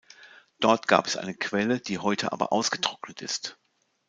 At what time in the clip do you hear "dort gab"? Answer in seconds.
0.59-1.05